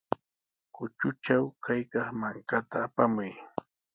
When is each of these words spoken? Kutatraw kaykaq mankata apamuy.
Kutatraw 0.75 1.45
kaykaq 1.63 2.07
mankata 2.19 2.77
apamuy. 2.85 3.31